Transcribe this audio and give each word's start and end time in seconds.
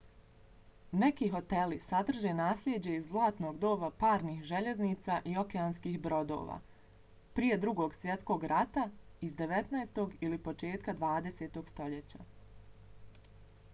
neki 1.01 1.27
hoteli 1.33 1.75
sadrže 1.89 2.29
naslijeđe 2.37 2.93
iz 2.99 3.03
zlatnog 3.09 3.57
doba 3.65 3.89
parnih 4.05 4.39
željeznica 4.51 5.17
i 5.33 5.35
okeanskih 5.41 5.99
brodova– 6.07 6.55
prije 7.39 7.57
drugog 7.65 7.93
svjetskog 7.99 8.45
rata 8.53 8.87
iz 9.29 9.35
19. 9.43 10.15
ili 10.29 10.41
početka 10.49 10.97
20. 11.05 11.61
stoljeća 11.73 12.25